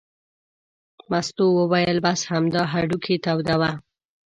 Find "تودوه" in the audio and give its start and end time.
3.25-3.71